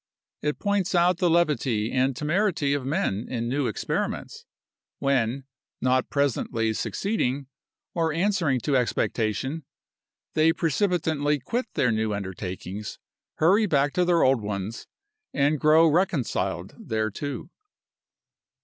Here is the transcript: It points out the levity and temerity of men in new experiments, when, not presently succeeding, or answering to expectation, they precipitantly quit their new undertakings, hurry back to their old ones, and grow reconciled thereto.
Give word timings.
It 0.41 0.57
points 0.57 0.95
out 0.95 1.19
the 1.19 1.29
levity 1.29 1.91
and 1.91 2.15
temerity 2.15 2.73
of 2.73 2.87
men 2.87 3.27
in 3.29 3.47
new 3.47 3.67
experiments, 3.67 4.45
when, 4.97 5.43
not 5.79 6.09
presently 6.09 6.73
succeeding, 6.73 7.45
or 7.93 8.11
answering 8.11 8.61
to 8.61 8.75
expectation, 8.75 9.63
they 10.33 10.53
precipitantly 10.53 11.37
quit 11.39 11.67
their 11.75 11.91
new 11.91 12.15
undertakings, 12.15 12.97
hurry 13.35 13.67
back 13.67 13.93
to 13.93 14.03
their 14.03 14.23
old 14.23 14.41
ones, 14.41 14.87
and 15.35 15.59
grow 15.59 15.87
reconciled 15.87 16.73
thereto. 16.89 17.51